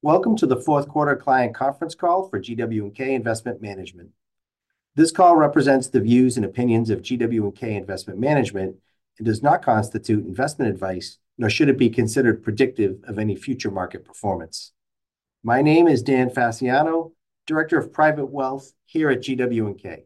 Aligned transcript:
Welcome 0.00 0.36
to 0.36 0.46
the 0.46 0.60
fourth 0.60 0.86
quarter 0.86 1.16
client 1.16 1.56
conference 1.56 1.96
call 1.96 2.28
for 2.28 2.38
GW&K 2.38 3.14
Investment 3.16 3.60
Management. 3.60 4.10
This 4.94 5.10
call 5.10 5.34
represents 5.34 5.88
the 5.88 6.00
views 6.00 6.36
and 6.36 6.46
opinions 6.46 6.88
of 6.90 7.02
GW&K 7.02 7.74
Investment 7.74 8.20
Management 8.20 8.76
and 9.18 9.26
does 9.26 9.42
not 9.42 9.60
constitute 9.60 10.24
investment 10.24 10.70
advice, 10.70 11.18
nor 11.36 11.50
should 11.50 11.68
it 11.68 11.76
be 11.78 11.90
considered 11.90 12.44
predictive 12.44 13.00
of 13.08 13.18
any 13.18 13.34
future 13.34 13.72
market 13.72 14.04
performance. 14.04 14.70
My 15.42 15.62
name 15.62 15.88
is 15.88 16.04
Dan 16.04 16.30
Fasciano, 16.30 17.10
Director 17.48 17.76
of 17.76 17.92
Private 17.92 18.26
Wealth 18.26 18.74
here 18.84 19.10
at 19.10 19.22
GW&K. 19.22 20.04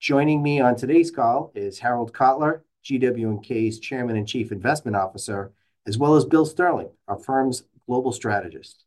Joining 0.00 0.42
me 0.42 0.58
on 0.58 0.74
today's 0.74 1.10
call 1.10 1.52
is 1.54 1.80
Harold 1.80 2.14
Kotler, 2.14 2.62
GW&K's 2.86 3.78
Chairman 3.78 4.16
and 4.16 4.26
Chief 4.26 4.50
Investment 4.50 4.96
Officer, 4.96 5.52
as 5.86 5.98
well 5.98 6.14
as 6.14 6.24
Bill 6.24 6.46
Sterling, 6.46 6.88
our 7.06 7.18
firm's 7.18 7.64
Global 7.86 8.12
Strategist. 8.12 8.86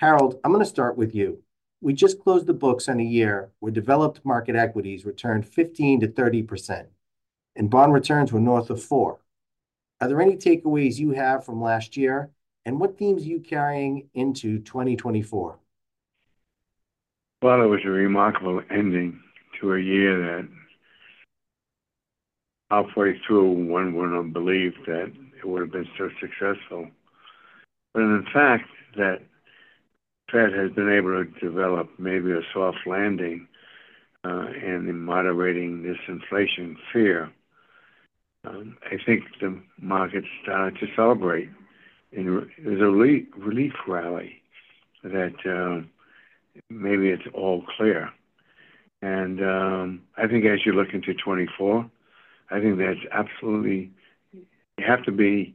Harold, 0.00 0.40
I'm 0.42 0.50
going 0.50 0.64
to 0.64 0.70
start 0.70 0.96
with 0.96 1.14
you. 1.14 1.42
We 1.82 1.92
just 1.92 2.20
closed 2.20 2.46
the 2.46 2.54
books 2.54 2.88
on 2.88 3.00
a 3.00 3.04
year 3.04 3.50
where 3.58 3.70
developed 3.70 4.24
market 4.24 4.56
equities 4.56 5.04
returned 5.04 5.44
15%-30%, 5.44 6.86
and 7.56 7.68
bond 7.68 7.92
returns 7.92 8.32
were 8.32 8.40
north 8.40 8.70
of 8.70 8.82
4. 8.82 9.20
Are 10.00 10.08
there 10.08 10.22
any 10.22 10.38
takeaways 10.38 10.96
you 10.96 11.10
have 11.10 11.44
from 11.44 11.60
last 11.60 11.98
year, 11.98 12.30
and 12.64 12.80
what 12.80 12.96
themes 12.96 13.24
are 13.24 13.26
you 13.26 13.40
carrying 13.40 14.08
into 14.14 14.60
2024? 14.60 15.58
Well, 17.42 17.62
it 17.62 17.66
was 17.66 17.80
a 17.84 17.90
remarkable 17.90 18.62
ending 18.70 19.20
to 19.60 19.74
a 19.74 19.78
year 19.78 20.18
that 20.18 20.48
halfway 22.70 23.20
through, 23.26 23.50
oh 23.50 23.70
one 23.70 23.94
wouldn't 23.94 24.16
have 24.16 24.32
believed 24.32 24.78
that 24.86 25.12
it 25.36 25.46
would 25.46 25.60
have 25.60 25.72
been 25.72 25.88
so 25.98 26.08
successful. 26.18 26.88
But 27.92 28.00
in 28.00 28.24
fact, 28.32 28.64
that 28.96 29.20
Fed 30.30 30.52
has 30.52 30.70
been 30.72 30.90
able 30.92 31.24
to 31.24 31.40
develop 31.40 31.90
maybe 31.98 32.32
a 32.32 32.40
soft 32.52 32.78
landing 32.86 33.46
uh, 34.24 34.46
and 34.46 34.88
in 34.88 35.00
moderating 35.00 35.82
this 35.82 35.98
inflation 36.08 36.76
fear. 36.92 37.30
Um, 38.44 38.76
I 38.86 38.96
think 39.04 39.24
the 39.40 39.60
markets 39.80 40.26
started 40.42 40.78
to 40.80 40.86
celebrate. 40.94 41.50
And 42.12 42.50
there's 42.58 42.80
a 42.80 42.90
relief 43.38 43.72
rally 43.86 44.42
that 45.04 45.34
um, 45.46 45.90
maybe 46.68 47.08
it's 47.08 47.22
all 47.34 47.64
clear. 47.76 48.10
And 49.02 49.40
um, 49.40 50.02
I 50.16 50.26
think 50.26 50.44
as 50.44 50.66
you 50.66 50.72
look 50.72 50.92
into 50.92 51.14
24, 51.14 51.90
I 52.50 52.60
think 52.60 52.78
that's 52.78 52.98
absolutely 53.12 53.90
you 54.32 54.86
have 54.86 55.04
to 55.04 55.12
be 55.12 55.54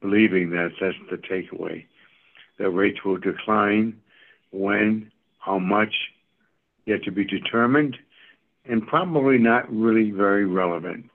believing 0.00 0.50
that 0.50 0.70
that's 0.80 0.96
the 1.10 1.16
takeaway. 1.16 1.84
that 2.58 2.70
rates 2.70 3.04
will 3.04 3.18
decline. 3.18 4.00
When, 4.52 5.10
how 5.38 5.58
much, 5.58 5.94
yet 6.86 7.02
to 7.04 7.10
be 7.10 7.24
determined, 7.24 7.96
and 8.68 8.86
probably 8.86 9.38
not 9.38 9.72
really 9.72 10.10
very 10.10 10.44
relevant. 10.44 11.08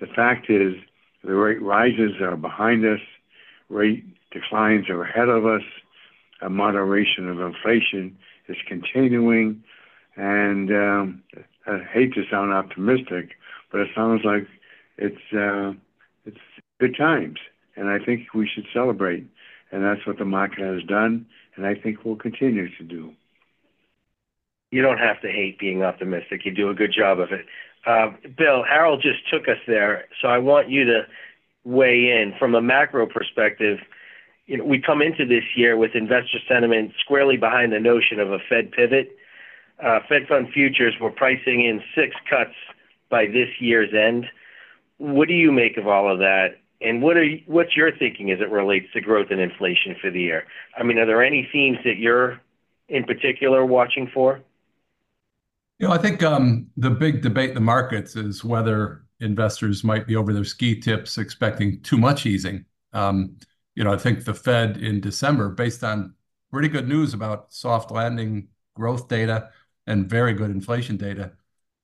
The 0.00 0.06
fact 0.06 0.50
is 0.50 0.74
the 1.22 1.34
rate 1.34 1.62
rises 1.62 2.20
are 2.20 2.36
behind 2.36 2.84
us. 2.84 3.00
Rate 3.68 4.04
declines 4.32 4.88
are 4.88 5.02
ahead 5.02 5.28
of 5.28 5.46
us. 5.46 5.62
A 6.42 6.48
moderation 6.48 7.28
of 7.28 7.40
inflation 7.40 8.16
is 8.48 8.56
continuing. 8.66 9.62
And 10.16 10.70
um, 10.70 11.22
I 11.66 11.78
hate 11.92 12.14
to 12.14 12.22
sound 12.30 12.52
optimistic, 12.52 13.30
but 13.70 13.82
it 13.82 13.88
sounds 13.94 14.22
like 14.24 14.46
uh, 15.00 15.72
it's 16.24 16.38
good 16.80 16.96
times. 16.96 17.38
And 17.76 17.88
I 17.88 17.98
think 18.04 18.34
we 18.34 18.48
should 18.52 18.66
celebrate. 18.72 19.26
And 19.70 19.84
that's 19.84 20.04
what 20.06 20.18
the 20.18 20.24
market 20.24 20.60
has 20.60 20.82
done, 20.88 21.26
and 21.56 21.66
I 21.66 21.74
think 21.74 22.04
we'll 22.04 22.16
continue 22.16 22.68
to 22.76 22.84
do. 22.84 23.12
You 24.70 24.82
don't 24.82 24.98
have 24.98 25.20
to 25.22 25.28
hate 25.28 25.58
being 25.58 25.82
optimistic. 25.82 26.44
You 26.44 26.52
do 26.52 26.70
a 26.70 26.74
good 26.74 26.92
job 26.96 27.18
of 27.18 27.32
it. 27.32 27.46
Uh, 27.86 28.10
Bill, 28.36 28.62
Harold 28.62 29.02
just 29.02 29.28
took 29.28 29.48
us 29.48 29.58
there, 29.66 30.04
so 30.20 30.28
I 30.28 30.38
want 30.38 30.68
you 30.68 30.84
to 30.84 31.06
weigh 31.64 32.10
in. 32.10 32.34
From 32.38 32.54
a 32.54 32.62
macro 32.62 33.06
perspective, 33.06 33.78
You 34.46 34.56
know, 34.56 34.64
we 34.64 34.80
come 34.80 35.00
into 35.00 35.24
this 35.24 35.44
year 35.56 35.76
with 35.76 35.94
investor 35.94 36.38
sentiment 36.48 36.92
squarely 36.98 37.36
behind 37.36 37.72
the 37.72 37.78
notion 37.78 38.18
of 38.18 38.32
a 38.32 38.38
Fed 38.48 38.72
pivot. 38.72 39.16
Uh, 39.80 40.00
Fed 40.08 40.26
Fund 40.28 40.48
futures 40.52 40.94
were 41.00 41.10
pricing 41.10 41.64
in 41.64 41.80
six 41.94 42.16
cuts 42.28 42.54
by 43.10 43.26
this 43.26 43.48
year's 43.60 43.94
end. 43.94 44.26
What 44.98 45.28
do 45.28 45.34
you 45.34 45.52
make 45.52 45.76
of 45.76 45.86
all 45.86 46.10
of 46.12 46.18
that, 46.18 46.59
and 46.80 47.02
what 47.02 47.16
are 47.16 47.26
what's 47.46 47.76
your 47.76 47.96
thinking 47.96 48.30
as 48.30 48.40
it 48.40 48.50
relates 48.50 48.86
to 48.94 49.00
growth 49.00 49.28
and 49.30 49.40
inflation 49.40 49.96
for 50.00 50.10
the 50.10 50.20
year? 50.20 50.44
I 50.76 50.82
mean, 50.82 50.98
are 50.98 51.06
there 51.06 51.22
any 51.22 51.48
themes 51.52 51.78
that 51.84 51.98
you're 51.98 52.40
in 52.88 53.04
particular 53.04 53.64
watching 53.64 54.10
for? 54.12 54.40
You 55.78 55.88
know, 55.88 55.94
I 55.94 55.98
think 55.98 56.22
um, 56.22 56.66
the 56.76 56.90
big 56.90 57.22
debate 57.22 57.50
in 57.50 57.54
the 57.54 57.60
markets 57.60 58.16
is 58.16 58.44
whether 58.44 59.04
investors 59.20 59.84
might 59.84 60.06
be 60.06 60.16
over 60.16 60.32
their 60.32 60.44
ski 60.44 60.78
tips 60.78 61.18
expecting 61.18 61.80
too 61.82 61.96
much 61.96 62.26
easing. 62.26 62.64
Um, 62.92 63.36
you 63.74 63.84
know, 63.84 63.92
I 63.92 63.96
think 63.96 64.24
the 64.24 64.34
Fed 64.34 64.78
in 64.78 65.00
December, 65.00 65.48
based 65.48 65.84
on 65.84 66.14
pretty 66.50 66.68
good 66.68 66.88
news 66.88 67.14
about 67.14 67.52
soft 67.52 67.90
landing 67.90 68.48
growth 68.74 69.08
data 69.08 69.50
and 69.86 70.08
very 70.08 70.34
good 70.34 70.50
inflation 70.50 70.96
data, 70.96 71.32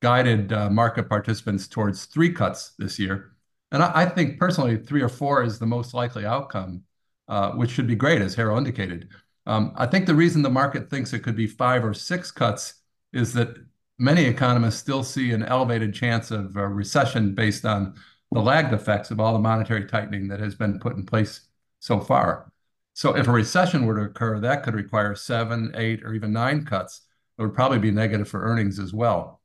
guided 0.01 0.53
uh, 0.53 0.69
market 0.69 1.09
participants 1.09 1.69
towards 1.69 2.07
three 2.07 2.33
cuts 2.33 2.73
this 2.79 2.99
year. 2.99 3.36
I 3.73 4.07
think 4.07 4.39
personally, 4.39 4.77
three 4.77 5.03
or 5.03 5.09
four 5.09 5.43
is 5.43 5.59
the 5.59 5.67
most 5.67 5.93
likely 5.93 6.25
outcome, 6.25 6.83
uh, 7.29 7.53
which 7.53 7.71
should 7.71 7.87
be 7.87 7.97
great, 7.97 8.23
as 8.23 8.35
Harold 8.35 8.59
indicated. 8.59 9.09
Um, 9.47 9.73
I 9.77 9.87
think 9.87 10.07
the 10.07 10.15
reason 10.15 10.43
the 10.43 10.51
market 10.51 10.89
thinks 10.89 11.13
it 11.13 11.21
could 11.21 11.37
be 11.37 11.47
five 11.47 11.85
or 11.85 11.95
six 11.95 12.31
cuts 12.31 12.75
is 13.13 13.33
that 13.35 13.57
many 13.99 14.25
economists 14.25 14.79
still 14.79 15.03
see 15.03 15.33
an 15.33 15.43
elevated 15.43 15.95
chance 15.95 16.31
of 16.31 16.57
a 16.57 16.69
recession 16.69 17.35
based 17.35 17.65
on 17.65 17.95
the 18.33 18.41
lagged 18.41 18.73
effects 18.73 19.11
of 19.11 19.21
all 19.21 19.33
the 19.33 19.39
monetary 19.39 19.87
tightening 19.87 20.29
that 20.29 20.41
has 20.41 20.55
been 20.55 20.79
put 20.79 20.97
in 20.97 21.07
place 21.07 21.43
so 21.79 22.01
far. 22.01 22.53
So 22.95 23.17
if 23.17 23.29
a 23.29 23.33
recession 23.33 23.85
were 23.85 23.97
to 23.97 24.11
occur, 24.11 24.41
that 24.41 24.63
could 24.63 24.75
require 24.75 25.15
seven, 25.15 25.73
eight, 25.75 26.03
or 26.03 26.15
even 26.15 26.33
nine 26.33 26.65
cuts. 26.65 27.03
It 27.39 27.43
would 27.43 27.55
probably 27.55 27.79
be 27.79 27.91
negative 27.91 28.29
for 28.29 28.43
earnings 28.43 28.79
as 28.79 28.93
well. 28.93 29.41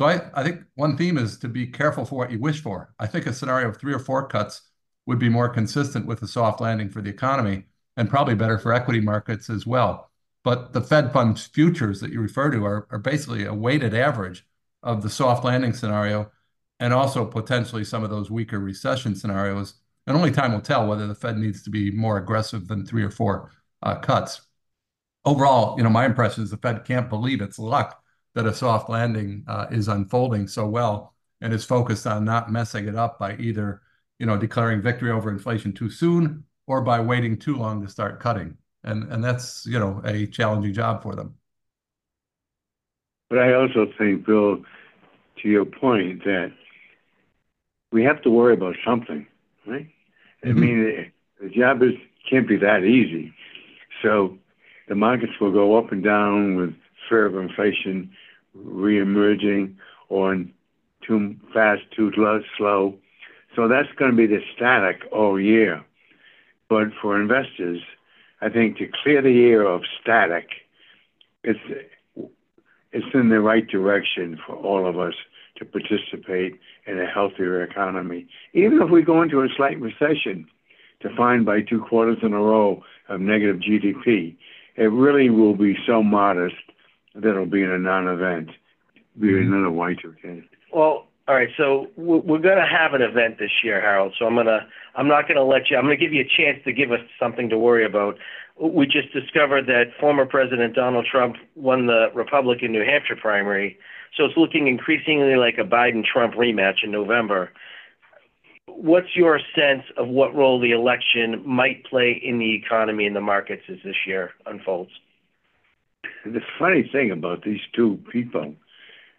So 0.00 0.06
I 0.06 0.42
think 0.42 0.62
one 0.76 0.96
theme 0.96 1.18
is 1.18 1.36
to 1.40 1.48
be 1.48 1.66
careful 1.66 2.06
for 2.06 2.14
what 2.14 2.30
you 2.30 2.38
wish 2.40 2.62
for. 2.62 2.94
I 2.98 3.06
think 3.06 3.26
a 3.26 3.34
scenario 3.34 3.68
of 3.68 3.76
three 3.76 3.92
or 3.92 3.98
four 3.98 4.26
cuts 4.26 4.62
would 5.04 5.18
be 5.18 5.28
more 5.28 5.50
consistent 5.50 6.06
with 6.06 6.22
a 6.22 6.26
soft 6.26 6.58
landing 6.58 6.88
for 6.88 7.02
the 7.02 7.10
economy 7.10 7.64
and 7.98 8.08
probably 8.08 8.34
better 8.34 8.58
for 8.58 8.72
equity 8.72 9.00
markets 9.00 9.50
as 9.50 9.66
well. 9.66 10.10
But 10.42 10.72
the 10.72 10.80
Fed 10.80 11.12
Funds 11.12 11.44
futures 11.44 12.00
that 12.00 12.12
you 12.12 12.22
refer 12.22 12.50
to 12.50 12.64
are 12.64 12.98
basically 13.04 13.44
a 13.44 13.52
weighted 13.52 13.92
average 13.92 14.46
of 14.82 15.02
the 15.02 15.10
soft 15.10 15.44
landing 15.44 15.74
scenario 15.74 16.30
and 16.78 16.94
also 16.94 17.26
potentially 17.26 17.84
some 17.84 18.02
of 18.02 18.08
those 18.08 18.30
weaker 18.30 18.58
recession 18.58 19.14
scenarios. 19.14 19.74
And 20.06 20.16
only 20.16 20.30
time 20.30 20.52
will 20.52 20.62
tell 20.62 20.86
whether 20.86 21.06
the 21.06 21.14
Fed 21.14 21.36
needs 21.36 21.62
to 21.64 21.70
be 21.70 21.90
more 21.90 22.16
aggressive 22.16 22.68
than 22.68 22.86
three 22.86 23.02
or 23.02 23.10
four 23.10 23.50
uh, 23.82 23.96
cuts. 23.96 24.40
Overall, 25.26 25.76
you 25.76 25.84
know, 25.84 25.90
my 25.90 26.06
impression 26.06 26.42
is 26.42 26.50
the 26.50 26.56
Fed 26.56 26.86
can't 26.86 27.10
believe 27.10 27.42
its 27.42 27.58
luck 27.58 28.02
that 28.34 28.46
a 28.46 28.54
soft 28.54 28.88
landing 28.88 29.44
uh, 29.48 29.66
is 29.70 29.88
unfolding 29.88 30.46
so 30.46 30.66
well 30.66 31.14
and 31.40 31.52
is 31.52 31.64
focused 31.64 32.06
on 32.06 32.24
not 32.24 32.52
messing 32.52 32.86
it 32.86 32.94
up 32.94 33.18
by 33.18 33.36
either 33.36 33.82
you 34.18 34.26
know 34.26 34.36
declaring 34.36 34.82
victory 34.82 35.10
over 35.10 35.30
inflation 35.30 35.72
too 35.72 35.90
soon 35.90 36.44
or 36.66 36.82
by 36.82 37.00
waiting 37.00 37.36
too 37.36 37.56
long 37.56 37.82
to 37.82 37.88
start 37.88 38.20
cutting. 38.20 38.56
And 38.84 39.12
and 39.12 39.22
that's 39.22 39.66
you 39.66 39.78
know 39.78 40.00
a 40.04 40.26
challenging 40.26 40.72
job 40.72 41.02
for 41.02 41.14
them. 41.14 41.34
But 43.28 43.38
I 43.40 43.54
also 43.54 43.86
think, 43.98 44.26
Bill, 44.26 44.62
to 45.42 45.48
your 45.48 45.64
point, 45.64 46.24
that 46.24 46.52
we 47.92 48.02
have 48.04 48.22
to 48.22 48.30
worry 48.30 48.54
about 48.54 48.76
something, 48.84 49.26
right? 49.66 49.88
I 50.42 50.46
mm-hmm. 50.46 50.60
mean, 50.60 50.94
eh, 50.98 51.04
the 51.42 51.50
job 51.50 51.82
is 51.82 51.92
can't 52.28 52.48
be 52.48 52.56
that 52.58 52.84
easy. 52.84 53.34
So 54.02 54.38
the 54.88 54.94
markets 54.94 55.32
will 55.40 55.52
go 55.52 55.76
up 55.76 55.92
and 55.92 56.02
down 56.02 56.56
with 56.56 56.74
fear 57.08 57.26
of 57.26 57.34
inflation 57.36 58.10
reemerging 58.56 59.74
on 60.08 60.52
too 61.06 61.36
fast, 61.52 61.82
too 61.94 62.12
slow. 62.56 62.94
So 63.56 63.68
that's 63.68 63.88
going 63.98 64.10
to 64.10 64.16
be 64.16 64.26
the 64.26 64.40
static 64.54 65.02
all 65.12 65.40
year. 65.40 65.84
But 66.68 66.88
for 67.00 67.20
investors, 67.20 67.80
I 68.40 68.48
think 68.48 68.78
to 68.78 68.88
clear 69.02 69.22
the 69.22 69.32
year 69.32 69.66
of 69.66 69.82
static, 70.00 70.48
it's 71.42 71.58
it's 72.92 73.14
in 73.14 73.28
the 73.28 73.40
right 73.40 73.66
direction 73.66 74.38
for 74.44 74.56
all 74.56 74.86
of 74.86 74.98
us 74.98 75.14
to 75.56 75.64
participate 75.64 76.58
in 76.86 76.98
a 76.98 77.06
healthier 77.06 77.62
economy. 77.62 78.26
Even 78.52 78.80
if 78.82 78.90
we 78.90 79.02
go 79.02 79.22
into 79.22 79.42
a 79.42 79.48
slight 79.56 79.80
recession 79.80 80.46
defined 81.00 81.46
by 81.46 81.60
two 81.60 81.80
quarters 81.80 82.18
in 82.22 82.32
a 82.32 82.38
row 82.38 82.82
of 83.08 83.20
negative 83.20 83.58
GDP, 83.58 84.36
it 84.76 84.90
really 84.90 85.30
will 85.30 85.54
be 85.54 85.76
so 85.86 86.02
modest 86.02 86.56
that 87.14 87.28
it'll 87.28 87.46
be 87.46 87.62
in 87.62 87.70
a 87.70 87.78
non-event, 87.78 88.50
be 89.18 89.28
mm-hmm. 89.28 89.52
another 89.52 89.74
Y2K. 89.74 90.44
Well, 90.72 91.06
All 91.30 91.36
right, 91.36 91.50
so 91.56 91.86
we're 91.96 92.40
gonna 92.40 92.66
have 92.66 92.92
an 92.92 93.02
event 93.02 93.38
this 93.38 93.62
year, 93.62 93.80
Harold, 93.80 94.14
so 94.18 94.26
I'm 94.26 94.34
gonna, 94.34 94.66
I'm 94.96 95.06
not 95.06 95.28
gonna 95.28 95.44
let 95.44 95.70
you... 95.70 95.76
I'm 95.76 95.84
gonna 95.84 95.96
give 95.96 96.12
you 96.12 96.22
a 96.22 96.24
chance 96.24 96.58
to 96.64 96.72
give 96.72 96.90
us 96.90 96.98
something 97.20 97.48
to 97.50 97.56
worry 97.56 97.86
about. 97.86 98.18
We 98.60 98.86
just 98.86 99.12
discovered 99.12 99.66
that 99.66 99.92
former 100.00 100.26
President 100.26 100.74
Donald 100.74 101.06
Trump 101.08 101.36
won 101.54 101.86
the 101.86 102.08
Republican 102.16 102.72
New 102.72 102.84
Hampshire 102.84 103.14
primary, 103.14 103.78
so 104.16 104.24
it's 104.24 104.36
looking 104.36 104.66
increasingly 104.66 105.36
like 105.36 105.56
a 105.58 105.62
Biden-Trump 105.62 106.34
rematch 106.34 106.82
in 106.82 106.90
November. 106.90 107.52
What's 108.66 109.14
your 109.14 109.38
sense 109.54 109.84
of 109.96 110.08
what 110.08 110.34
role 110.34 110.58
the 110.58 110.72
election 110.72 111.44
might 111.46 111.84
play 111.84 112.20
in 112.24 112.40
the 112.40 112.56
economy 112.56 113.06
and 113.06 113.14
the 113.14 113.20
markets 113.20 113.62
as 113.68 113.76
this 113.84 114.04
year 114.04 114.32
unfolds? 114.46 114.90
The 116.24 116.40
funny 116.58 116.88
thing 116.90 117.10
about 117.10 117.44
these 117.44 117.60
two 117.74 117.98
people, 118.10 118.54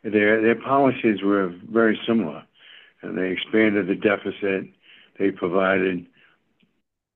their 0.04 0.42
their 0.42 0.56
policies 0.56 1.22
were 1.24 1.54
very 1.72 2.00
similar, 2.08 2.44
and 3.02 3.18
they 3.18 3.32
expanded 3.32 3.88
the 3.88 3.96
deficit. 3.96 4.70
They 5.20 5.32
provided, 5.32 6.06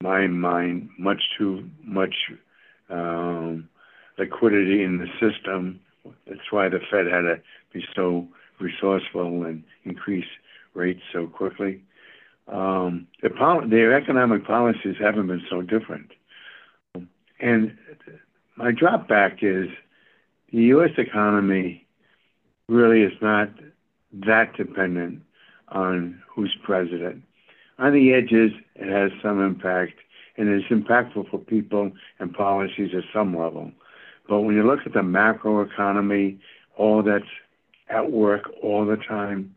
my 0.01 0.27
mind, 0.27 0.89
much 0.97 1.21
too 1.37 1.69
much 1.83 2.15
um, 2.89 3.69
liquidity 4.17 4.83
in 4.83 4.97
the 4.97 5.07
system. 5.19 5.79
That's 6.27 6.51
why 6.51 6.69
the 6.69 6.79
Fed 6.91 7.05
had 7.07 7.21
to 7.21 7.41
be 7.73 7.83
so 7.95 8.27
resourceful 8.59 9.43
and 9.45 9.63
increase 9.83 10.25
rates 10.73 11.01
so 11.11 11.27
quickly. 11.27 11.81
Um, 12.47 13.07
their 13.21 13.95
economic 13.97 14.45
policies 14.45 14.95
haven't 14.99 15.27
been 15.27 15.45
so 15.49 15.61
different. 15.61 16.11
And 17.39 17.77
my 18.57 18.71
drop 18.71 19.07
back 19.07 19.39
is, 19.41 19.67
the 20.51 20.61
U.S. 20.61 20.91
economy 20.97 21.85
really 22.69 23.01
is 23.01 23.13
not 23.21 23.49
that 24.13 24.55
dependent 24.55 25.21
on 25.69 26.21
who's 26.29 26.55
president. 26.63 27.23
On 27.77 27.91
the 27.91 28.13
edges, 28.13 28.51
it 28.75 28.89
has 28.89 29.11
some 29.21 29.43
impact, 29.43 29.93
and 30.37 30.47
it's 30.47 30.67
impactful 30.69 31.29
for 31.29 31.39
people 31.39 31.91
and 32.19 32.33
policies 32.33 32.91
at 32.95 33.03
some 33.13 33.37
level. 33.37 33.71
But 34.29 34.41
when 34.41 34.55
you 34.55 34.65
look 34.65 34.79
at 34.85 34.93
the 34.93 34.99
macroeconomy, 34.99 36.39
all 36.77 37.03
that's 37.03 37.25
at 37.89 38.11
work 38.11 38.49
all 38.63 38.85
the 38.85 38.97
time, 38.97 39.55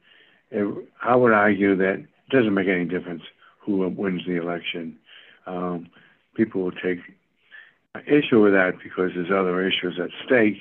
I 1.03 1.15
would 1.15 1.33
argue 1.33 1.77
that 1.77 1.95
it 2.00 2.06
doesn't 2.31 2.55
make 2.55 2.69
any 2.69 2.85
difference 2.85 3.23
who 3.61 3.87
wins 3.89 4.23
the 4.27 4.37
election. 4.37 4.99
Um, 5.47 5.89
people 6.35 6.62
will 6.62 6.73
take 6.73 6.99
issue 8.06 8.43
with 8.43 8.52
that 8.52 8.75
because 8.82 9.12
there's 9.14 9.31
other 9.31 9.67
issues 9.67 9.99
at 10.02 10.11
stake, 10.25 10.58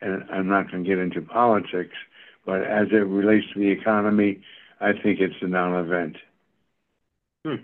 and 0.00 0.24
I'm 0.30 0.48
not 0.48 0.70
gonna 0.70 0.84
get 0.84 0.98
into 0.98 1.20
politics, 1.20 1.94
but 2.44 2.62
as 2.62 2.88
it 2.90 3.06
relates 3.06 3.46
to 3.52 3.58
the 3.58 3.70
economy, 3.70 4.40
I 4.80 4.92
think 4.92 5.20
it's 5.20 5.34
a 5.42 5.46
non-event. 5.46 6.16
Hmm. 7.44 7.62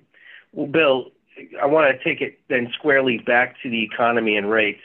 Well, 0.52 0.66
Bill, 0.66 1.12
I 1.60 1.66
wanna 1.66 1.92
take 2.02 2.20
it 2.20 2.38
then 2.48 2.70
squarely 2.74 3.18
back 3.18 3.56
to 3.62 3.70
the 3.70 3.82
economy 3.82 4.36
and 4.36 4.50
rates. 4.50 4.82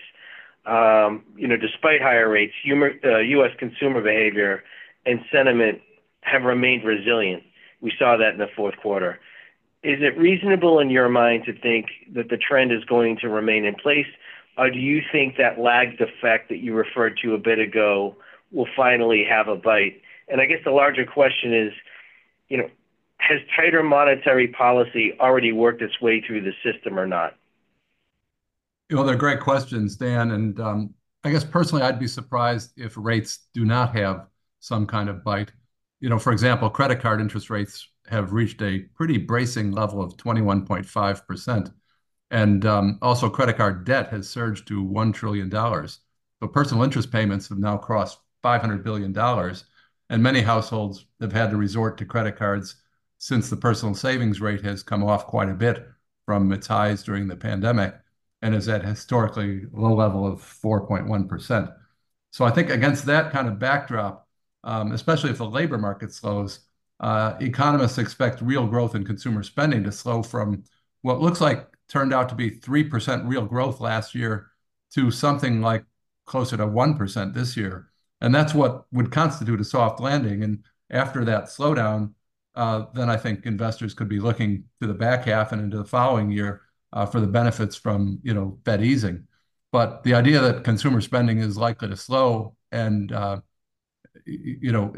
Um, 0.66 1.24
you 1.36 1.48
know, 1.48 1.58
despite 1.58 2.02
higher 2.02 2.30
rates, 2.30 2.54
U.S. 2.66 2.94
Uh, 3.04 3.58
consumer 3.58 4.02
behavior 4.02 4.64
and 5.06 5.20
sentiment 5.32 5.82
have 6.22 6.44
remained 6.44 6.84
resilient. 6.84 7.44
We 7.82 7.92
saw 7.98 8.18
that 8.18 8.34
in 8.34 8.38
the 8.38 8.48
fourth 8.56 8.78
quarter. 8.78 9.20
Is 9.84 10.00
it 10.02 10.16
reasonable 10.18 10.80
in 10.80 10.92
your 10.92 11.10
mind 11.10 11.46
to 11.46 11.60
think 11.60 11.88
that 12.14 12.30
the 12.30 12.38
trend 12.38 12.72
is 12.72 12.84
going 12.86 13.18
to 13.22 13.30
remain 13.30 13.66
in 13.66 13.74
place, 13.74 14.06
do 14.70 14.80
you 14.80 15.02
think 15.12 15.38
that 15.38 15.60
lagged 15.60 16.02
effect 16.02 16.50
that 16.50 16.58
you 16.58 16.74
referred 16.74 17.18
to 17.24 17.34
a 17.34 17.38
bit 17.38 17.60
ago 17.60 18.16
will 18.52 18.68
finally 18.76 19.26
have 19.30 19.48
a 19.48 19.56
bite? 19.56 20.02
And 20.28 20.42
I 20.42 20.46
guess 20.46 20.60
the 20.64 20.72
larger 20.72 21.06
question 21.06 21.54
is, 21.54 21.74
you 22.50 22.58
know, 22.58 22.70
has 23.18 23.40
tighter 23.56 23.84
monetary 23.84 24.48
policy 24.48 25.14
already 25.20 25.52
worked 25.52 25.82
its 25.82 26.02
way 26.02 26.22
through 26.22 26.42
the 26.42 26.54
system 26.64 27.00
or 27.00 27.08
not? 27.08 27.36
You 28.90 28.98
know, 28.98 29.06
they're 29.06 29.16
great 29.16 29.40
questions, 29.40 29.96
Dan, 29.96 30.32
and, 30.32 30.60
um, 30.60 30.94
I 31.24 31.30
guess 31.30 31.44
personally, 31.44 31.84
I'd 31.84 32.00
be 32.00 32.08
surprised 32.08 32.72
if 32.78 32.96
rates 32.98 33.48
do 33.54 33.64
not 33.64 33.96
have 33.96 34.26
some 34.60 34.88
kind 34.88 35.08
of 35.08 35.24
bite. 35.24 35.52
You 36.00 36.10
know, 36.10 36.18
for 36.18 36.34
example, 36.34 36.70
credit 36.70 37.00
card 37.00 37.22
interest 37.22 37.50
rates 37.50 37.88
have 38.10 38.34
reached 38.34 38.62
a 38.62 38.80
pretty 38.96 39.18
bracing 39.18 39.72
level 39.72 40.02
of 40.02 40.18
21.5%, 40.18 41.72
and, 42.32 42.66
um, 42.66 42.98
also 43.02 43.30
credit 43.30 43.58
card 43.58 43.86
debt 43.86 44.10
has 44.10 44.28
surged 44.28 44.68
to 44.70 44.84
$1 44.84 45.14
trillion. 45.14 45.52
So 45.52 46.48
personal 46.52 46.84
interest 46.84 47.12
payments 47.12 47.50
have 47.50 47.60
now 47.60 47.78
crossed 47.78 48.20
$500 48.44 48.84
billion, 48.84 49.16
and 50.10 50.24
many 50.24 50.42
households 50.42 51.06
have 51.20 51.34
had 51.34 51.52
to 51.52 51.58
resort 51.58 51.98
to 51.98 52.06
credit 52.06 52.38
cards 52.38 52.78
since 53.18 53.50
the 53.50 53.56
personal 53.58 53.94
savings 53.94 54.42
rate 54.42 54.64
has 54.64 54.82
come 54.82 55.04
off 55.04 55.28
quite 55.28 55.50
a 55.50 55.54
bit 55.54 55.86
from 56.26 56.52
its 56.52 56.66
highs 56.68 57.04
during 57.04 57.28
the 57.28 57.36
pandemic 57.36 57.94
and 58.42 58.56
is 58.56 58.68
at 58.68 58.84
historically 58.84 59.64
low 59.72 59.94
level 59.94 60.26
of 60.26 60.42
4.1%. 60.42 61.74
So 62.32 62.46
I 62.46 62.52
think 62.52 62.70
against 62.70 63.06
that 63.06 63.32
kind 63.32 63.48
of 63.48 63.60
backdrop, 63.60 64.28
um, 64.64 64.92
especially 64.94 65.30
if 65.30 65.38
the 65.38 65.46
labor 65.46 65.78
market 65.78 66.14
slows, 66.14 66.62
uh, 67.00 67.36
economists 67.42 67.98
expect 67.98 68.42
real 68.42 68.66
growth 68.66 68.96
in 68.96 69.06
consumer 69.06 69.44
spending 69.44 69.84
to 69.84 69.92
slow 69.92 70.24
from 70.24 70.64
what 71.02 71.20
looks 71.20 71.42
like 71.42 71.68
turned 71.92 72.14
out 72.14 72.30
to 72.30 72.36
be 72.36 72.50
3% 72.50 73.28
real 73.28 73.46
growth 73.46 73.82
last 73.82 74.16
year 74.16 74.48
to 74.94 75.12
something 75.12 75.62
like 75.62 75.84
closer 76.26 76.56
to 76.58 76.66
1% 76.66 77.34
this 77.34 77.58
year. 77.58 77.90
And 78.22 78.34
that's 78.34 78.54
what 78.54 78.86
would 78.92 79.12
constitute 79.12 79.60
a 79.60 79.66
soft 79.66 80.00
landing, 80.00 80.44
and 80.44 80.64
after 80.90 81.26
that 81.26 81.46
slowdown, 81.46 82.14
uh, 82.56 82.86
then 82.94 83.10
I 83.10 83.18
think 83.18 83.46
investors 83.46 83.94
could 83.94 84.10
be 84.10 84.20
looking 84.20 84.66
to 84.82 84.88
the 84.88 84.94
back 84.94 85.26
half 85.26 85.52
and 85.52 85.62
into 85.62 85.78
the 85.78 85.86
following 85.86 86.32
year, 86.32 86.62
uh, 86.94 87.06
for 87.06 87.20
the 87.20 87.28
benefits 87.28 87.76
from, 87.76 88.20
you 88.24 88.34
know, 88.34 88.60
Fed 88.66 88.84
easing. 88.84 89.28
But 89.72 90.04
the 90.04 90.14
idea 90.14 90.40
that 90.42 90.64
consumer 90.64 91.02
spending 91.02 91.40
is 91.40 91.58
likely 91.58 91.88
to 91.90 91.98
slow 91.98 92.56
and, 92.72 93.12
uh, 93.12 93.40
you 94.26 94.72
know, 94.72 94.94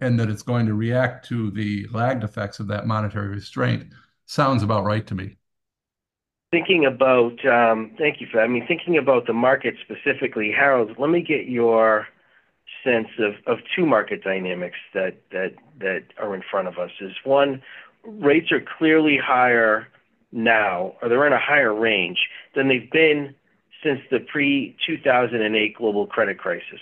and 0.00 0.18
that 0.18 0.30
it's 0.30 0.42
going 0.42 0.66
to 0.66 0.74
react 0.74 1.26
to 1.28 1.50
the 1.50 1.86
lagged 1.92 2.22
effects 2.22 2.60
of 2.60 2.68
that 2.68 2.86
monetary 2.86 3.28
restraint 3.28 3.92
sounds 4.26 4.62
about 4.62 4.84
right 4.84 5.06
to 5.08 5.14
me. 5.14 5.36
Thinking 6.54 6.86
about... 6.86 7.44
Um, 7.44 7.90
thank 7.98 8.20
you 8.20 8.28
for 8.30 8.36
that. 8.36 8.44
I 8.44 8.46
mean, 8.46 8.64
thinking 8.64 8.96
about 8.96 9.26
the 9.26 9.32
market 9.32 9.74
specifically, 9.82 10.52
Harold, 10.56 10.94
let 11.00 11.10
me 11.10 11.20
get 11.20 11.48
your 11.48 12.06
sense 12.84 13.08
of 13.18 13.32
of 13.48 13.58
two 13.74 13.84
market 13.84 14.22
dynamics 14.22 14.76
that 14.92 15.16
that, 15.32 15.54
that 15.80 16.04
are 16.16 16.32
in 16.32 16.42
front 16.48 16.68
of 16.68 16.78
us. 16.78 16.90
Is 17.00 17.10
One, 17.24 17.60
rates 18.04 18.52
are 18.52 18.62
clearly 18.78 19.18
higher 19.18 19.88
now, 20.30 20.94
or 21.02 21.08
they're 21.08 21.26
in 21.26 21.32
a 21.32 21.40
higher 21.40 21.74
range 21.74 22.18
than 22.54 22.68
they've 22.68 22.90
been 22.92 23.34
since 23.82 23.98
the 24.12 24.20
pre-2008 24.20 25.74
global 25.74 26.06
credit 26.06 26.38
crisis. 26.38 26.80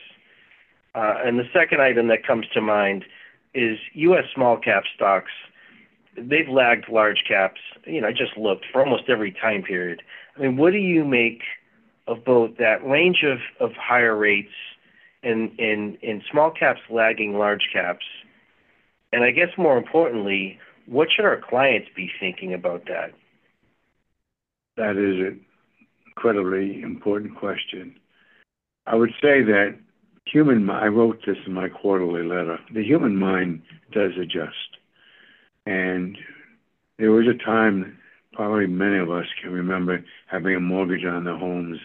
Uh, 0.95 1.15
and 1.25 1.39
the 1.39 1.49
second 1.51 1.81
item 1.81 2.09
that 2.09 2.27
comes 2.27 2.47
to 2.53 2.61
mind 2.61 3.07
is 3.55 3.79
U.S. 3.95 4.25
small 4.35 4.59
cap 4.59 4.85
stocks. 4.95 5.33
They've 6.17 6.49
lagged 6.49 6.89
large 6.89 7.25
caps, 7.27 7.61
you 7.87 8.01
know, 8.01 8.09
I 8.09 8.13
just 8.13 8.37
looked, 8.37 8.67
for 8.73 8.85
almost 8.85 9.05
every 9.09 9.33
time 9.33 9.63
period. 9.63 10.03
I 10.37 10.41
mean, 10.41 10.57
what 10.57 10.73
do 10.73 10.79
you 10.79 11.05
make 11.05 11.43
of 12.07 12.25
both 12.25 12.57
that 12.59 12.85
range 12.87 13.25
of 13.25 13.39
of 13.61 13.75
higher 13.77 14.17
rates 14.17 14.53
and 15.23 15.59
in 15.59 16.23
small 16.31 16.51
caps 16.51 16.81
lagging 16.91 17.39
large 17.39 17.69
caps? 17.73 18.05
And 19.13 19.25
I 19.25 19.31
guess 19.31 19.49
more 19.57 19.77
importantly, 19.77 20.59
what 20.87 21.09
should 21.11 21.25
our 21.25 21.41
clients 21.41 21.89
be 21.95 22.11
thinking 22.19 22.53
about 22.53 22.87
that? 22.87 23.13
That 24.77 24.97
is 24.97 25.21
an 25.21 25.41
incredibly 26.07 26.83
important 26.83 27.37
question. 27.37 27.95
I 28.87 28.97
would 28.97 29.13
say 29.21 29.43
that 29.43 29.77
human, 30.27 30.69
I 30.71 30.87
wrote 30.87 31.21
this 31.27 31.37
in 31.47 31.53
my 31.53 31.69
quarterly 31.69 32.23
letter. 32.23 32.59
The 32.75 32.83
human 32.83 33.17
mind 33.17 33.63
does 33.93 34.13
adjust, 34.21 34.79
and 35.67 36.17
there 36.99 37.11
was 37.11 37.27
a 37.27 37.45
time, 37.45 37.99
probably 38.33 38.67
many 38.67 38.99
of 38.99 39.11
us 39.11 39.27
can 39.41 39.53
remember, 39.53 40.05
having 40.27 40.55
a 40.55 40.61
mortgage 40.61 41.05
on 41.05 41.25
the 41.25 41.37
homes 41.37 41.79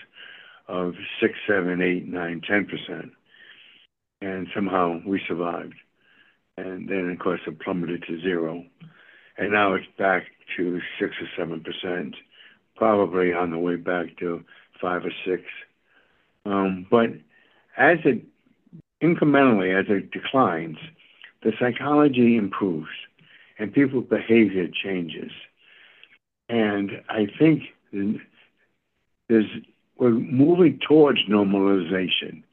of 0.68 0.94
6%, 1.22 1.30
7%, 1.50 2.10
8%, 2.10 2.12
9%, 2.12 2.46
10%, 2.90 3.12
and 4.22 4.48
somehow 4.54 5.00
we 5.06 5.22
survived. 5.28 5.76
And 6.58 6.90
then, 6.90 7.10
of 7.12 7.20
course, 7.20 7.42
it 7.46 7.60
plummeted 7.60 8.04
to 8.08 8.20
zero, 8.22 8.64
and 9.38 9.52
now 9.52 9.74
it's 9.76 9.86
back 9.98 10.24
to 10.58 10.80
6 11.00 11.12
or 11.38 11.46
7%, 11.46 12.14
probably 12.76 13.34
on 13.34 13.52
the 13.52 13.60
way 13.60 13.76
back 13.76 14.18
to 14.20 14.44
5 14.82 15.06
or 15.06 15.12
6%. 15.28 15.44
Um, 16.46 16.88
but 16.90 17.10
as 17.78 17.98
it 18.06 18.24
incrementally, 19.02 19.78
as 19.78 19.86
it 19.90 20.12
declines, 20.12 20.78
the 21.44 21.52
psychology 21.60 22.38
improves 22.38 22.90
and 23.60 23.74
people's 23.74 24.08
behavior 24.08 24.68
changes. 24.68 25.32
And 26.50 26.92
I 27.10 27.28
think 27.38 27.64
we're 29.30 30.12
moving 30.12 30.80
towards 30.88 31.20
normalization. 31.30 32.44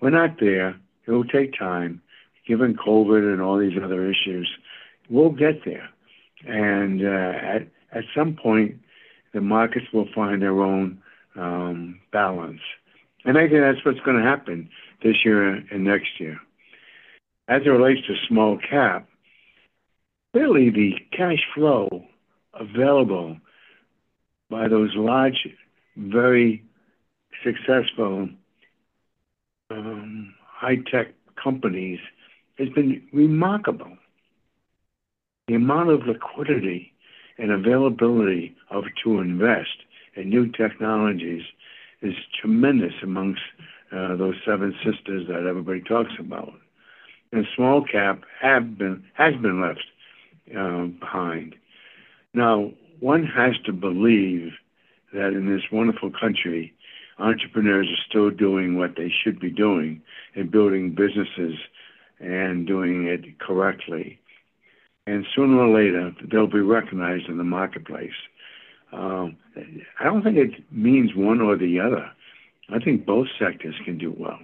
We're 0.00 0.10
not 0.10 0.38
there. 0.38 0.76
It 1.06 1.10
will 1.10 1.24
take 1.24 1.58
time, 1.58 2.00
given 2.46 2.76
COVID 2.76 3.32
and 3.32 3.42
all 3.42 3.58
these 3.58 3.78
other 3.82 4.08
issues, 4.08 4.48
we'll 5.08 5.30
get 5.30 5.64
there. 5.64 5.88
And 6.46 7.04
uh, 7.04 7.38
at 7.38 7.68
at 7.92 8.04
some 8.14 8.36
point, 8.40 8.76
the 9.34 9.40
markets 9.40 9.86
will 9.92 10.08
find 10.14 10.40
their 10.40 10.62
own 10.62 11.02
um, 11.36 12.00
balance. 12.12 12.60
And 13.24 13.36
I 13.36 13.48
think 13.48 13.60
that's 13.60 13.84
what's 13.84 14.00
going 14.00 14.16
to 14.16 14.22
happen 14.22 14.70
this 15.02 15.24
year 15.24 15.54
and 15.54 15.84
next 15.84 16.20
year. 16.20 16.38
As 17.48 17.62
it 17.66 17.68
relates 17.68 18.06
to 18.06 18.14
small 18.28 18.58
cap, 18.58 19.08
clearly 20.32 20.70
the 20.70 20.92
cash 21.16 21.44
flow 21.54 22.04
available 22.54 23.36
by 24.50 24.68
those 24.68 24.90
large, 24.94 25.48
very 25.96 26.62
successful 27.44 28.28
um, 29.70 30.34
high-tech 30.46 31.14
companies 31.42 32.00
has 32.58 32.68
been 32.70 33.02
remarkable. 33.12 33.96
The 35.48 35.54
amount 35.54 35.90
of 35.90 36.06
liquidity 36.06 36.92
and 37.38 37.50
availability 37.50 38.56
of 38.70 38.84
to 39.04 39.20
invest 39.20 39.84
in 40.16 40.28
new 40.28 40.50
technologies 40.50 41.42
is 42.02 42.14
tremendous 42.40 42.92
amongst 43.02 43.40
uh, 43.92 44.16
those 44.16 44.34
seven 44.46 44.74
sisters 44.84 45.26
that 45.28 45.46
everybody 45.48 45.80
talks 45.80 46.12
about. 46.18 46.52
And 47.32 47.46
small 47.56 47.84
cap 47.84 48.22
have 48.40 48.76
been 48.76 49.04
has 49.14 49.34
been 49.36 49.60
left 49.60 49.84
uh, 50.56 50.86
behind. 50.86 51.54
Now, 52.34 52.72
one 53.00 53.24
has 53.24 53.54
to 53.66 53.72
believe 53.72 54.52
that 55.12 55.28
in 55.28 55.52
this 55.52 55.62
wonderful 55.72 56.10
country, 56.10 56.72
entrepreneurs 57.18 57.88
are 57.88 58.04
still 58.08 58.30
doing 58.30 58.76
what 58.76 58.96
they 58.96 59.12
should 59.22 59.40
be 59.40 59.50
doing 59.50 60.02
and 60.34 60.50
building 60.50 60.94
businesses 60.94 61.58
and 62.20 62.66
doing 62.66 63.06
it 63.06 63.38
correctly. 63.38 64.18
And 65.06 65.26
sooner 65.34 65.58
or 65.58 65.74
later, 65.74 66.12
they'll 66.30 66.46
be 66.46 66.60
recognized 66.60 67.28
in 67.28 67.38
the 67.38 67.44
marketplace. 67.44 68.12
Um, 68.92 69.36
I 69.98 70.04
don't 70.04 70.22
think 70.22 70.36
it 70.36 70.64
means 70.70 71.14
one 71.14 71.40
or 71.40 71.56
the 71.56 71.80
other. 71.80 72.10
I 72.72 72.78
think 72.78 73.06
both 73.06 73.26
sectors 73.38 73.74
can 73.84 73.98
do 73.98 74.14
well. 74.16 74.38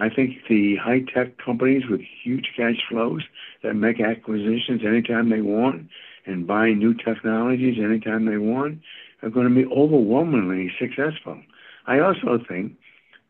I 0.00 0.08
think 0.08 0.38
the 0.48 0.76
high 0.76 1.00
tech 1.14 1.36
companies 1.36 1.82
with 1.90 2.00
huge 2.24 2.52
cash 2.56 2.76
flows 2.88 3.22
that 3.62 3.74
make 3.74 4.00
acquisitions 4.00 4.80
anytime 4.84 5.28
they 5.28 5.42
want 5.42 5.88
and 6.24 6.46
buy 6.46 6.70
new 6.70 6.94
technologies 6.94 7.78
anytime 7.78 8.24
they 8.24 8.38
want 8.38 8.78
are 9.22 9.28
going 9.28 9.46
to 9.46 9.54
be 9.54 9.70
overwhelmingly 9.70 10.72
successful. 10.78 11.38
I 11.86 11.98
also 12.00 12.38
think 12.48 12.72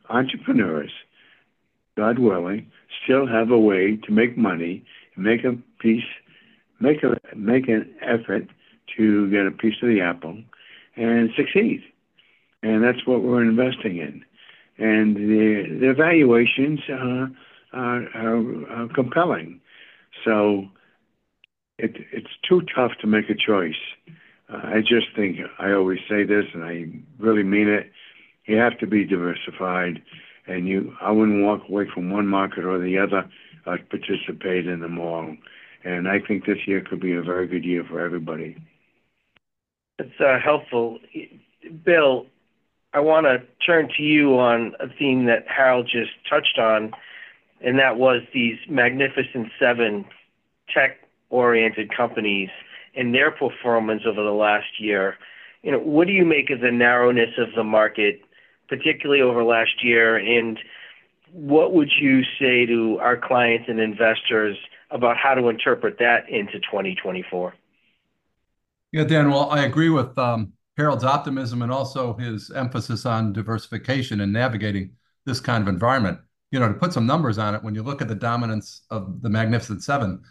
entrepreneurs, 0.08 0.92
God 1.96 2.20
willing, 2.20 2.70
still 3.02 3.26
have 3.26 3.50
a 3.50 3.58
way 3.58 3.96
to 4.04 4.12
make 4.12 4.38
money, 4.38 4.84
make 5.16 5.42
a 5.44 5.58
piece, 5.80 6.04
make 6.78 7.02
a 7.02 7.16
make 7.34 7.68
an 7.68 7.92
effort 8.00 8.46
to 8.96 9.28
get 9.30 9.46
a 9.46 9.50
piece 9.50 9.74
of 9.82 9.88
the 9.88 10.00
apple 10.00 10.38
and 10.96 11.30
succeed. 11.36 11.82
And 12.62 12.84
that's 12.84 13.06
what 13.06 13.22
we're 13.22 13.42
investing 13.42 13.96
in. 13.96 14.24
And 14.80 15.14
the, 15.14 15.78
the 15.78 15.94
valuations 15.94 16.80
uh, 16.88 17.26
are, 17.72 18.02
are, 18.14 18.66
are 18.70 18.88
compelling. 18.94 19.60
So 20.24 20.64
it, 21.78 21.96
it's 22.12 22.30
too 22.48 22.62
tough 22.74 22.92
to 23.02 23.06
make 23.06 23.28
a 23.28 23.34
choice. 23.34 23.80
Uh, 24.52 24.60
I 24.64 24.80
just 24.80 25.08
think 25.14 25.36
I 25.58 25.72
always 25.72 25.98
say 26.08 26.24
this, 26.24 26.46
and 26.54 26.64
I 26.64 26.86
really 27.18 27.42
mean 27.42 27.68
it. 27.68 27.90
You 28.46 28.56
have 28.56 28.78
to 28.78 28.86
be 28.86 29.04
diversified, 29.04 30.02
and 30.46 30.66
you. 30.66 30.94
I 31.00 31.10
wouldn't 31.10 31.44
walk 31.44 31.62
away 31.68 31.84
from 31.92 32.10
one 32.10 32.26
market 32.26 32.64
or 32.64 32.78
the 32.78 32.98
other. 32.98 33.30
I'd 33.66 33.88
participate 33.90 34.66
in 34.66 34.80
them 34.80 34.98
all, 34.98 35.36
and 35.84 36.08
I 36.08 36.18
think 36.26 36.46
this 36.46 36.66
year 36.66 36.80
could 36.80 37.00
be 37.00 37.14
a 37.14 37.22
very 37.22 37.46
good 37.46 37.64
year 37.64 37.84
for 37.88 38.00
everybody. 38.00 38.56
It's 39.98 40.18
uh, 40.18 40.38
helpful, 40.42 40.98
Bill. 41.84 42.26
I 42.92 43.00
want 43.00 43.26
to 43.26 43.38
turn 43.64 43.88
to 43.96 44.02
you 44.02 44.38
on 44.38 44.74
a 44.80 44.88
theme 44.88 45.26
that 45.26 45.46
Harold 45.46 45.88
just 45.90 46.10
touched 46.28 46.58
on, 46.58 46.92
and 47.60 47.78
that 47.78 47.96
was 47.96 48.22
these 48.34 48.58
magnificent 48.68 49.48
seven 49.60 50.04
tech-oriented 50.74 51.94
companies 51.96 52.48
and 52.96 53.14
their 53.14 53.30
performance 53.30 54.02
over 54.06 54.22
the 54.22 54.30
last 54.32 54.80
year. 54.80 55.16
You 55.62 55.72
know, 55.72 55.78
what 55.78 56.08
do 56.08 56.12
you 56.12 56.24
make 56.24 56.50
of 56.50 56.60
the 56.60 56.72
narrowness 56.72 57.30
of 57.38 57.54
the 57.54 57.62
market, 57.62 58.20
particularly 58.68 59.22
over 59.22 59.44
last 59.44 59.84
year? 59.84 60.16
And 60.16 60.58
what 61.32 61.72
would 61.72 61.90
you 62.00 62.22
say 62.40 62.66
to 62.66 62.98
our 63.00 63.16
clients 63.16 63.66
and 63.68 63.78
investors 63.78 64.56
about 64.90 65.16
how 65.16 65.34
to 65.34 65.48
interpret 65.48 65.98
that 65.98 66.28
into 66.28 66.54
2024? 66.58 67.54
Yeah, 68.92 69.04
Dan, 69.04 69.30
well, 69.30 69.48
I 69.50 69.64
agree 69.64 69.90
with 69.90 70.18
um, 70.18 70.54
Harold's 70.80 71.04
optimism 71.04 71.60
and 71.60 71.70
also 71.70 72.14
his 72.14 72.50
emphasis 72.50 73.04
on 73.04 73.34
diversification 73.34 74.22
and 74.22 74.32
navigating 74.32 74.92
this 75.26 75.38
kind 75.38 75.62
of 75.62 75.68
environment. 75.68 76.18
You 76.50 76.58
know, 76.58 76.68
to 76.68 76.74
put 76.74 76.94
some 76.94 77.06
numbers 77.06 77.36
on 77.36 77.54
it, 77.54 77.62
when 77.62 77.74
you 77.74 77.82
look 77.82 78.00
at 78.00 78.08
the 78.08 78.14
dominance 78.14 78.82
of 78.90 79.20
the 79.20 79.28
Magnificent 79.28 79.82
Seven, 79.82 80.22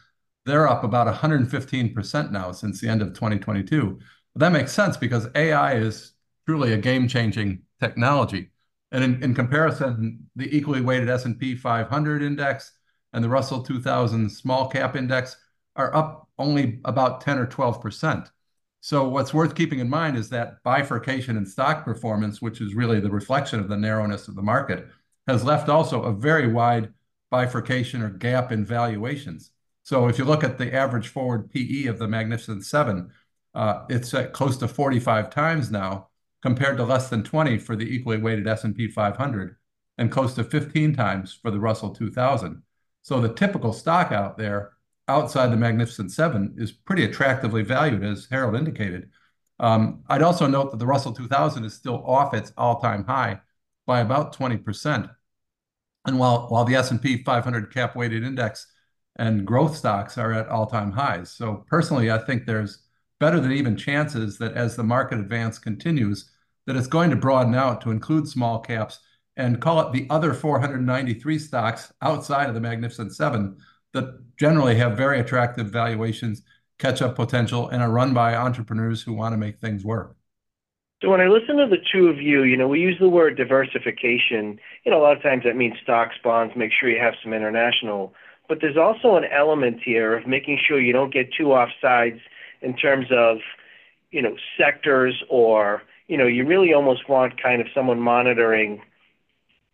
they're 0.45 0.67
up 0.67 0.83
about 0.83 1.13
115% 1.13 2.31
now 2.31 2.51
since 2.51 2.81
the 2.81 2.89
end 2.89 3.03
of 3.03 3.09
2022. 3.09 3.99
But 4.33 4.39
that 4.39 4.51
makes 4.51 4.71
sense 4.71 4.97
because 4.97 5.27
AI 5.35 5.75
is 5.75 6.13
truly 6.47 6.73
a 6.73 6.77
game-changing 6.77 7.61
technology. 7.79 8.49
And 8.91 9.03
in, 9.03 9.23
in 9.23 9.35
comparison, 9.35 10.27
the 10.35 10.55
equally 10.55 10.81
weighted 10.81 11.09
S&P 11.09 11.55
500 11.55 12.23
index 12.23 12.71
and 13.13 13.23
the 13.23 13.29
Russell 13.29 13.61
2000 13.61 14.29
small 14.31 14.67
cap 14.67 14.95
index 14.95 15.37
are 15.75 15.95
up 15.95 16.27
only 16.39 16.79
about 16.85 17.21
10 17.21 17.37
or 17.37 17.45
12%. 17.45 18.31
So 18.81 19.07
what's 19.09 19.33
worth 19.33 19.55
keeping 19.55 19.79
in 19.79 19.89
mind 19.89 20.17
is 20.17 20.29
that 20.29 20.63
bifurcation 20.63 21.37
in 21.37 21.45
stock 21.45 21.83
performance, 21.83 22.41
which 22.41 22.61
is 22.61 22.75
really 22.75 22.99
the 22.99 23.11
reflection 23.11 23.59
of 23.59 23.67
the 23.67 23.77
narrowness 23.77 24.27
of 24.27 24.35
the 24.35 24.41
market, 24.41 24.87
has 25.27 25.43
left 25.43 25.69
also 25.69 26.03
a 26.03 26.13
very 26.13 26.51
wide 26.51 26.93
bifurcation 27.29 28.01
or 28.01 28.09
gap 28.09 28.51
in 28.51 28.65
valuations. 28.65 29.51
So 29.83 30.07
if 30.07 30.17
you 30.17 30.25
look 30.25 30.43
at 30.43 30.57
the 30.57 30.73
average 30.73 31.09
forward 31.09 31.51
PE 31.51 31.85
of 31.85 31.99
the 31.99 32.07
Magnificent 32.07 32.65
Seven, 32.65 33.11
uh, 33.53 33.85
it's 33.89 34.13
at 34.13 34.33
close 34.33 34.57
to 34.57 34.67
45 34.67 35.29
times 35.29 35.71
now, 35.71 36.09
compared 36.41 36.77
to 36.77 36.83
less 36.83 37.09
than 37.09 37.23
20 37.23 37.57
for 37.57 37.75
the 37.75 37.83
equally 37.83 38.17
weighted 38.17 38.47
S&P 38.47 38.87
500 38.87 39.55
and 39.97 40.11
close 40.11 40.33
to 40.35 40.43
15 40.43 40.95
times 40.95 41.33
for 41.33 41.51
the 41.51 41.59
Russell 41.59 41.93
2000. 41.93 42.61
So 43.01 43.19
the 43.19 43.33
typical 43.33 43.73
stock 43.73 44.11
out 44.11 44.37
there 44.37 44.73
outside 45.09 45.47
the 45.51 45.57
Magnificent 45.57 46.11
Seven 46.11 46.55
is 46.57 46.71
pretty 46.71 47.03
attractively 47.03 47.63
valued, 47.63 48.03
as 48.03 48.27
Harold 48.31 48.55
indicated. 48.55 49.09
Um, 49.59 50.03
I'd 50.07 50.21
also 50.21 50.47
note 50.47 50.71
that 50.71 50.77
the 50.77 50.87
Russell 50.87 51.11
2000 51.11 51.65
is 51.65 51.73
still 51.73 52.03
off 52.05 52.33
its 52.33 52.53
all-time 52.57 53.03
high 53.03 53.41
by 53.85 53.99
about 53.99 54.37
20%. 54.37 55.09
And 56.05 56.17
while, 56.17 56.47
while 56.47 56.63
the 56.63 56.75
S&P 56.75 57.23
500 57.23 57.73
cap-weighted 57.73 58.23
index 58.23 58.67
and 59.17 59.45
growth 59.45 59.75
stocks 59.75 60.17
are 60.17 60.31
at 60.31 60.47
all-time 60.47 60.91
highs. 60.91 61.31
So 61.31 61.65
personally, 61.67 62.09
I 62.09 62.19
think 62.19 62.45
there's 62.45 62.83
better 63.19 63.39
than 63.39 63.51
even 63.51 63.75
chances 63.75 64.37
that 64.37 64.53
as 64.53 64.75
the 64.75 64.83
market 64.83 65.19
advance 65.19 65.59
continues, 65.59 66.31
that 66.67 66.77
it's 66.77 66.87
going 66.87 67.09
to 67.09 67.15
broaden 67.15 67.55
out 67.55 67.81
to 67.81 67.91
include 67.91 68.27
small 68.27 68.59
caps 68.59 68.99
and 69.35 69.59
call 69.59 69.79
it 69.81 69.91
the 69.91 70.07
other 70.09 70.33
493 70.33 71.39
stocks 71.39 71.91
outside 72.01 72.47
of 72.47 72.53
the 72.53 72.61
Magnificent 72.61 73.13
Seven 73.13 73.57
that 73.93 74.19
generally 74.37 74.75
have 74.75 74.95
very 74.95 75.19
attractive 75.19 75.67
valuations, 75.67 76.43
catch-up 76.77 77.15
potential, 77.15 77.67
and 77.69 77.81
are 77.81 77.91
run 77.91 78.13
by 78.13 78.35
entrepreneurs 78.35 79.01
who 79.03 79.13
want 79.13 79.33
to 79.33 79.37
make 79.37 79.59
things 79.59 79.83
work. 79.83 80.15
So 81.01 81.09
when 81.09 81.21
I 81.21 81.27
listen 81.27 81.55
to 81.57 81.67
the 81.67 81.81
two 81.93 82.07
of 82.07 82.21
you, 82.21 82.43
you 82.43 82.57
know, 82.57 82.67
we 82.67 82.81
use 82.81 82.97
the 82.99 83.07
word 83.07 83.37
diversification. 83.37 84.59
You 84.83 84.91
know, 84.91 84.99
a 84.99 85.03
lot 85.03 85.15
of 85.15 85.23
times 85.23 85.43
that 85.45 85.55
means 85.55 85.75
stocks, 85.81 86.15
bonds, 86.23 86.53
make 86.57 86.71
sure 86.77 86.89
you 86.89 86.99
have 86.99 87.13
some 87.23 87.33
international. 87.33 88.13
But 88.49 88.59
there's 88.59 88.77
also 88.77 89.15
an 89.15 89.25
element 89.25 89.79
here 89.83 90.17
of 90.17 90.27
making 90.27 90.59
sure 90.67 90.79
you 90.79 90.91
don't 90.91 91.13
get 91.13 91.33
too 91.33 91.53
off 91.53 91.69
sides 91.81 92.19
in 92.61 92.75
terms 92.75 93.07
of, 93.11 93.37
you 94.11 94.21
know, 94.21 94.35
sectors 94.57 95.23
or, 95.29 95.83
you 96.07 96.17
know, 96.17 96.27
you 96.27 96.45
really 96.45 96.73
almost 96.73 97.07
want 97.07 97.41
kind 97.41 97.61
of 97.61 97.67
someone 97.73 97.99
monitoring 97.99 98.81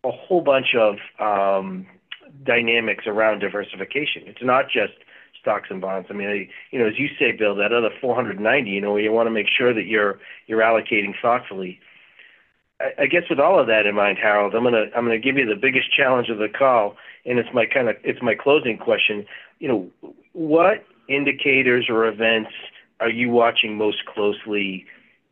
a 0.04 0.12
whole 0.12 0.42
bunch 0.42 0.76
of 0.76 0.96
um, 1.18 1.86
dynamics 2.44 3.04
around 3.06 3.40
diversification. 3.40 4.22
It's 4.26 4.42
not 4.42 4.66
just 4.66 4.94
stocks 5.40 5.68
and 5.70 5.80
bonds. 5.80 6.08
I 6.10 6.14
mean, 6.14 6.48
you 6.70 6.78
know, 6.78 6.86
as 6.86 6.98
you 6.98 7.08
say, 7.18 7.32
Bill, 7.32 7.54
that 7.56 7.72
other 7.72 7.90
490, 8.00 8.70
you 8.70 8.80
know, 8.80 8.96
you 8.96 9.12
want 9.12 9.26
to 9.26 9.30
make 9.30 9.46
sure 9.48 9.72
that 9.72 9.86
you're 9.86 10.18
you're 10.46 10.60
allocating 10.60 11.14
thoughtfully. 11.20 11.78
I, 12.80 13.02
I 13.02 13.06
guess 13.06 13.22
with 13.30 13.38
all 13.38 13.60
of 13.60 13.66
that 13.68 13.86
in 13.86 13.94
mind, 13.94 14.18
Harold, 14.20 14.54
I'm 14.54 14.64
gonna 14.64 14.86
I'm 14.96 15.04
gonna 15.04 15.18
give 15.18 15.36
you 15.36 15.46
the 15.46 15.60
biggest 15.60 15.94
challenge 15.94 16.28
of 16.28 16.38
the 16.38 16.48
call, 16.48 16.96
and 17.24 17.38
it's 17.38 17.48
my 17.54 17.66
kind 17.66 17.88
of 17.88 17.96
it's 18.02 18.22
my 18.22 18.34
closing 18.34 18.78
question. 18.78 19.26
You 19.58 19.68
know, 19.68 20.12
what 20.32 20.84
indicators 21.08 21.86
or 21.88 22.06
events 22.06 22.50
are 23.00 23.10
you 23.10 23.30
watching 23.30 23.76
most 23.76 24.04
closely 24.06 24.86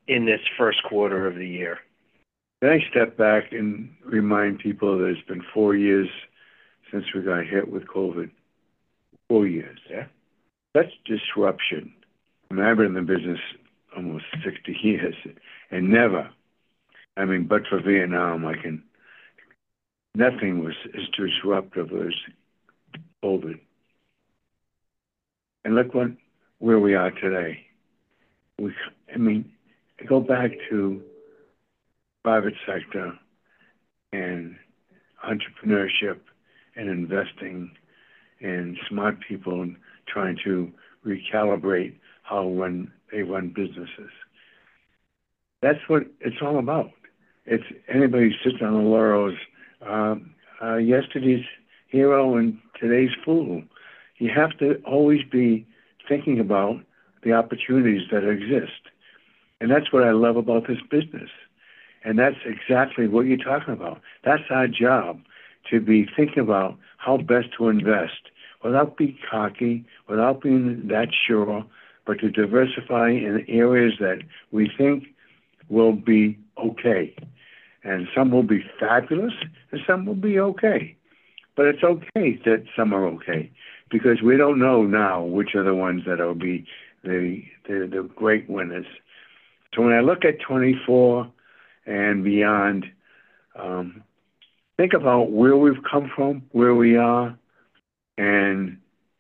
in 0.07 0.27
this 0.27 0.41
first 0.57 0.83
quarter 0.85 1.27
of 1.27 1.35
the 1.35 1.49
year? 1.49 1.79
Can 2.63 2.71
I 2.71 2.79
step 2.91 3.17
back 3.17 3.53
and 3.53 3.91
remind 4.05 4.59
people 4.59 4.99
that 4.99 5.07
it's 5.07 5.27
been 5.27 5.43
four 5.53 5.75
years 5.75 6.09
since 6.95 7.07
we 7.13 7.23
got 7.23 7.45
hit 7.45 7.69
with 7.69 7.87
COVID. 7.89 8.31
four 9.29 9.47
years. 9.49 9.79
Yeah. 9.91 10.07
That's 10.75 10.93
disruption. 11.05 11.93
I 12.51 12.55
mean, 12.55 12.65
I've 12.65 12.77
been 12.77 12.87
in 12.87 12.95
the 12.95 13.01
business 13.01 13.41
almost 13.97 14.27
60 14.45 14.79
years 14.83 15.15
and 15.71 15.91
never, 15.91 16.31
I 17.17 17.25
mean, 17.25 17.47
but 17.49 17.63
for 17.69 17.81
Vietnam, 17.81 18.47
I 18.47 18.55
can, 18.55 18.83
nothing 20.15 20.63
was 20.63 20.75
as 20.95 21.05
disruptive 21.17 21.91
as 21.93 22.13
COVID. 23.25 23.59
And 25.65 25.75
look 25.75 25.95
what, 25.95 26.11
where 26.59 26.79
we 26.79 26.95
are 26.95 27.11
today. 27.11 27.67
We, 28.61 28.73
I 29.13 29.17
mean, 29.17 29.51
go 30.07 30.21
back 30.21 30.51
to 30.71 31.03
private 32.23 32.55
sector 32.67 33.19
and 34.13 34.57
entrepreneurship 35.25 36.19
and 36.77 36.89
investing 36.89 37.71
and 38.41 38.77
smart 38.89 39.19
people 39.27 39.63
and 39.63 39.77
trying 40.07 40.39
to 40.45 40.71
recalibrate 41.07 41.95
how 42.23 42.45
when 42.45 42.91
they 43.13 43.23
run 43.23 43.53
businesses. 43.55 44.11
That's 45.63 45.81
what 45.89 46.05
it's 46.21 46.37
all 46.43 46.59
about. 46.59 46.91
It's 47.47 47.65
anybody 47.89 48.35
sits 48.43 48.57
on 48.63 48.73
the 48.73 48.81
laurels, 48.81 49.37
uh, 49.87 50.17
uh, 50.63 50.77
yesterday's 50.77 51.45
hero 51.89 52.37
and 52.37 52.59
today's 52.81 53.11
fool. 53.25 53.63
You 54.19 54.31
have 54.35 54.57
to 54.59 54.77
always 54.87 55.21
be 55.31 55.67
thinking 56.09 56.41
about 56.41 56.81
the 57.23 57.33
opportunities 57.33 58.03
that 58.11 58.29
exist. 58.29 58.81
And 59.61 59.71
that's 59.71 59.93
what 59.93 60.05
I 60.05 60.11
love 60.11 60.37
about 60.37 60.67
this 60.67 60.79
business. 60.91 61.31
And 62.05 62.19
that's 62.19 62.37
exactly 62.45 63.09
what 63.09 63.27
you're 63.27 63.39
talking 63.39 63.73
about. 63.73 64.01
That's 64.25 64.43
our 64.51 64.69
job 64.69 65.21
to 65.71 65.81
be 65.81 66.07
thinking 66.17 66.43
about 66.43 66.77
how 66.99 67.17
best 67.17 67.49
to 67.59 67.69
invest 67.69 68.31
without 68.63 68.97
being 68.97 69.19
cocky, 69.31 69.85
without 70.09 70.43
being 70.43 70.89
that 70.89 71.09
sure, 71.27 71.65
but 72.07 72.19
to 72.21 72.31
diversify 72.31 73.11
in 73.11 73.45
areas 73.49 73.95
that 74.01 74.21
we 74.51 74.71
think 74.77 75.05
will 75.69 75.93
be 75.93 76.39
okay. 76.59 77.15
And 77.83 78.09
some 78.15 78.31
will 78.31 78.43
be 78.43 78.65
fabulous 78.81 79.35
and 79.71 79.81
some 79.87 80.07
will 80.07 80.15
be 80.15 80.39
okay. 80.39 80.97
But 81.57 81.67
it's 81.67 81.85
okay 81.85 82.41
that 82.45 82.65
some 82.77 82.93
are 82.93 83.07
okay 83.07 83.51
because 83.91 84.23
we 84.23 84.37
don't 84.37 84.59
know 84.59 84.83
now 84.83 85.23
which 85.23 85.55
are 85.55 85.63
the 85.63 85.75
ones 85.75 86.03
that 86.07 86.19
will 86.19 86.35
be 86.35 86.67
the, 87.05 87.43
the, 87.69 87.89
the 87.91 88.11
great 88.17 88.49
winners. 88.49 88.87
So 89.75 89.83
when 89.83 89.93
I 89.93 90.01
look 90.01 90.25
at 90.25 90.41
24 90.41 91.31
and 91.87 92.25
beyond, 92.25 92.87
um, 93.57 94.03
think 94.77 94.93
about 94.93 95.31
where 95.31 95.57
we've 95.57 95.83
come 95.89 96.11
from, 96.15 96.43
where 96.53 96.75
we 96.75 96.97
are, 96.97 97.37
and 98.19 98.79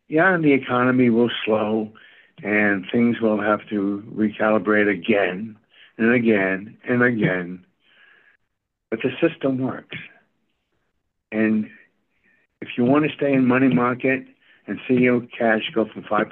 yeah, 0.09 0.37
the 0.37 0.53
economy 0.53 1.11
will 1.11 1.31
slow 1.45 1.93
and 2.43 2.85
things 2.91 3.21
will 3.21 3.41
have 3.41 3.61
to 3.71 4.03
recalibrate 4.15 4.91
again 4.91 5.57
and 5.99 6.13
again 6.13 6.77
and 6.89 7.03
again. 7.03 7.65
But 8.91 9.01
the 9.03 9.11
system 9.27 9.59
works. 9.59 9.97
And 11.33 11.69
if 12.61 12.69
you 12.77 12.85
want 12.85 13.05
to 13.07 13.17
stay 13.17 13.33
in 13.33 13.47
money 13.47 13.69
market 13.69 14.27
and 14.67 14.79
see 14.87 14.95
your 14.95 15.21
cash 15.21 15.63
go 15.75 15.87
from 15.93 16.03
5% 16.05 16.31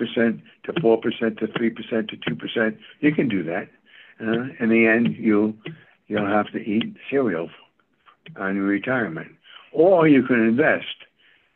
to 0.65 0.73
4% 0.73 1.39
to 1.39 1.47
3% 1.47 2.09
to 2.09 2.17
2%, 2.17 2.79
you 3.01 3.15
can 3.15 3.29
do 3.29 3.43
that. 3.45 3.69
Uh, 4.21 4.53
in 4.61 4.69
the 4.69 4.87
end, 4.87 5.17
you'll, 5.17 5.55
you'll 6.07 6.27
have 6.27 6.51
to 6.53 6.59
eat 6.59 6.97
cereal 7.11 7.49
on 8.37 8.57
your 8.57 8.65
retirement. 8.65 9.33
Or 9.73 10.07
you 10.07 10.23
can 10.23 10.41
invest 10.41 10.87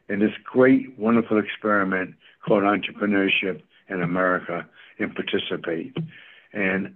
in 0.09 0.21
this 0.21 0.33
great, 0.45 0.99
wonderful 0.99 1.39
experiment 1.39 2.15
called 2.47 2.63
entrepreneurship 2.63 3.63
in 3.89 4.03
America 4.03 4.67
and 4.99 5.15
participate. 5.15 5.97
And 6.53 6.95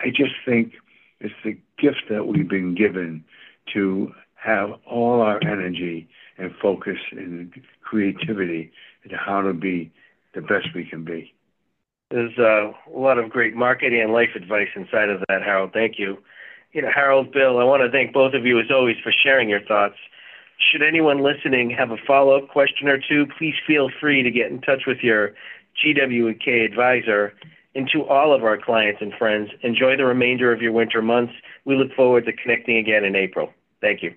I 0.00 0.08
just 0.08 0.34
think 0.44 0.74
it's 1.20 1.34
the 1.44 1.56
gift 1.78 2.04
that 2.10 2.26
we've 2.26 2.48
been 2.48 2.74
given 2.74 3.24
to 3.72 4.12
have 4.34 4.70
all 4.86 5.20
our 5.20 5.40
energy 5.42 6.08
and 6.36 6.52
focus 6.60 6.98
and 7.12 7.52
creativity 7.82 8.72
into 9.04 9.16
how 9.16 9.40
to 9.42 9.52
be 9.52 9.92
the 10.34 10.40
best 10.40 10.68
we 10.74 10.84
can 10.84 11.04
be. 11.04 11.32
There's 12.10 12.36
uh, 12.38 12.72
a 12.92 12.98
lot 12.98 13.18
of 13.18 13.30
great 13.30 13.54
marketing 13.54 14.02
and 14.02 14.12
life 14.12 14.30
advice 14.34 14.68
inside 14.74 15.08
of 15.08 15.22
that, 15.28 15.42
Harold. 15.42 15.70
Thank 15.72 15.98
you. 15.98 16.18
You 16.72 16.80
know, 16.80 16.90
Harold, 16.94 17.32
Bill, 17.32 17.58
I 17.58 17.64
want 17.64 17.82
to 17.82 17.90
thank 17.90 18.14
both 18.14 18.32
of 18.32 18.46
you 18.46 18.58
as 18.58 18.70
always 18.70 18.96
for 19.02 19.12
sharing 19.12 19.48
your 19.48 19.60
thoughts. 19.60 19.96
Should 20.58 20.82
anyone 20.82 21.22
listening 21.22 21.70
have 21.70 21.90
a 21.90 21.96
follow-up 22.06 22.48
question 22.48 22.88
or 22.88 22.98
two, 22.98 23.26
please 23.38 23.54
feel 23.66 23.90
free 24.00 24.22
to 24.22 24.30
get 24.30 24.50
in 24.50 24.60
touch 24.60 24.82
with 24.86 24.98
your 25.02 25.34
GW&K 25.84 26.64
advisor. 26.64 27.34
And 27.74 27.88
to 27.92 28.04
all 28.04 28.34
of 28.34 28.42
our 28.44 28.56
clients 28.58 29.02
and 29.02 29.12
friends, 29.18 29.50
enjoy 29.62 29.96
the 29.96 30.04
remainder 30.04 30.52
of 30.52 30.62
your 30.62 30.72
winter 30.72 31.02
months. 31.02 31.32
We 31.64 31.76
look 31.76 31.92
forward 31.94 32.26
to 32.26 32.32
connecting 32.32 32.76
again 32.76 33.04
in 33.04 33.16
April. 33.16 33.52
Thank 33.80 34.02
you. 34.02 34.14